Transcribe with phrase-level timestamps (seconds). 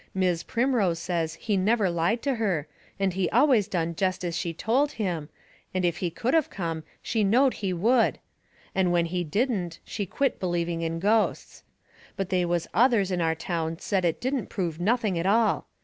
[0.15, 2.65] Mis' Primrose says he never lied to her,
[2.99, 5.29] and he always done jest as she told him,
[5.75, 8.17] and if he could of come she knowed he would;
[8.73, 11.61] and when he didn't she quit believing in ghosts.
[12.15, 15.67] But they was others in our town said it didn't prove nothing at all.